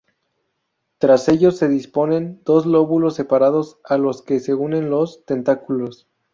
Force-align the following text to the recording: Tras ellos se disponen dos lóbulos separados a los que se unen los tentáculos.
Tras 0.97 1.29
ellos 1.29 1.57
se 1.57 1.69
disponen 1.69 2.41
dos 2.43 2.65
lóbulos 2.65 3.13
separados 3.13 3.79
a 3.83 3.99
los 3.99 4.23
que 4.23 4.39
se 4.39 4.55
unen 4.55 4.89
los 4.89 5.25
tentáculos. 5.25 6.07